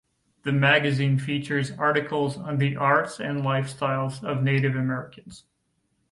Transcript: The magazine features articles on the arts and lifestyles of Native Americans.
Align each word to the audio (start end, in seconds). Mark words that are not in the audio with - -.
The 0.41 0.51
magazine 0.51 1.19
features 1.19 1.73
articles 1.77 2.35
on 2.35 2.57
the 2.57 2.75
arts 2.75 3.19
and 3.19 3.43
lifestyles 3.43 4.23
of 4.23 4.41
Native 4.41 4.75
Americans. 4.75 5.43